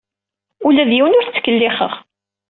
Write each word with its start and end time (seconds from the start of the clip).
Ula 0.67 0.83
d 0.89 0.91
yiwen 0.95 1.17
ur 1.17 1.23
t-ttkellixeɣ. 1.25 1.93